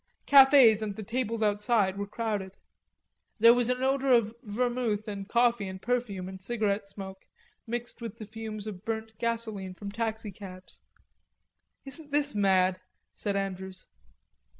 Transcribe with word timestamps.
Cafes 0.25 0.81
and 0.81 0.95
the 0.95 1.03
tables 1.03 1.43
outside 1.43 1.95
were 1.95 2.07
crowded. 2.07 2.57
There 3.37 3.53
was 3.53 3.69
an 3.69 3.83
odor 3.83 4.11
of 4.11 4.33
vermouth 4.41 5.07
and 5.07 5.29
coffee 5.29 5.67
and 5.67 5.79
perfume 5.79 6.27
and 6.27 6.41
cigarette 6.41 6.87
smoke 6.87 7.27
mixed 7.67 8.01
with 8.01 8.17
the 8.17 8.25
fumes 8.25 8.65
of 8.65 8.83
burnt 8.83 9.15
gasoline 9.19 9.75
from 9.75 9.91
taxicabs. 9.91 10.81
"Isn't 11.85 12.09
this 12.09 12.33
mad?" 12.33 12.81
said 13.13 13.35
Andrews. 13.35 13.89